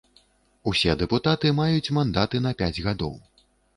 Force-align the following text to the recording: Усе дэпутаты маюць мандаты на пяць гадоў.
Усе 0.71 0.95
дэпутаты 1.01 1.51
маюць 1.59 1.93
мандаты 1.99 2.43
на 2.47 2.55
пяць 2.63 2.75
гадоў. 2.87 3.13